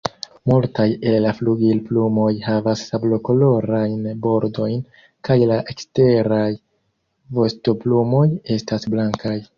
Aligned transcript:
Multaj 0.51 0.85
el 1.09 1.17
la 1.25 1.33
flugilplumoj 1.39 2.29
havas 2.45 2.81
sablokolorajn 2.93 4.09
bordojn, 4.25 4.81
kaj 5.29 5.37
la 5.53 5.61
eksteraj 5.75 6.49
vostoplumoj 7.41 8.27
estas 8.59 8.91
blankaj. 8.97 9.37